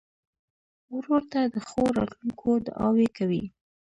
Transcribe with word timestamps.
ورور 0.95 1.21
ته 1.31 1.39
د 1.53 1.55
ښو 1.67 1.81
راتلونکو 1.97 2.49
دعاوې 2.65 3.07
کوې. 3.17 3.43